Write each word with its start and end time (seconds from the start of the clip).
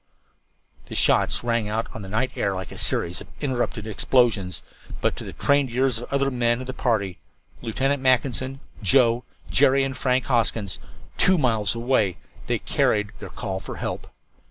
The 0.87 0.95
shots 0.95 1.43
rang 1.43 1.69
out 1.69 1.85
on 1.93 2.01
the 2.01 2.09
night 2.09 2.31
air 2.35 2.55
like 2.55 2.71
a 2.71 2.77
series 2.79 3.21
of 3.21 3.27
interrupted 3.39 3.85
explosions. 3.85 4.63
But 4.99 5.15
to 5.17 5.23
the 5.23 5.33
trained 5.33 5.69
ears 5.69 5.99
of 5.99 6.09
the 6.09 6.15
other 6.15 6.31
men 6.31 6.59
of 6.59 6.65
the 6.65 6.73
party 6.73 7.19
Lieutenant 7.61 8.01
Mackinson, 8.01 8.61
Joe, 8.81 9.23
Jerry 9.51 9.83
and 9.83 9.95
Frank 9.95 10.25
Hoskins 10.25 10.79
two 11.19 11.37
miles 11.37 11.75
away, 11.75 12.17
they 12.47 12.57
carried 12.57 13.11
their 13.19 13.29
call 13.29 13.59
for 13.59 13.75
help. 13.75 14.07